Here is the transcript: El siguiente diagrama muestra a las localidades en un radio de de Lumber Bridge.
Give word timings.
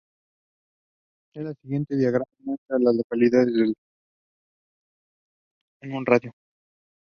El 1.35 1.55
siguiente 1.61 1.95
diagrama 1.95 2.25
muestra 2.39 2.77
a 2.77 2.79
las 2.79 2.95
localidades 2.95 3.73
en 5.83 5.93
un 5.93 6.05
radio 6.07 6.31
de 6.31 6.31
de 6.31 6.31
Lumber 6.33 6.33
Bridge. 6.33 6.33